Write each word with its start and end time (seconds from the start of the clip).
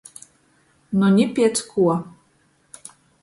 Nu 0.97 1.07
ni 1.15 1.25
piec 1.35 1.55
kuo! 1.69 1.93